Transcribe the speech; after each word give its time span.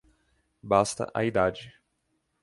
Basta 0.63 1.11
a 1.13 1.23
idade 1.25 1.75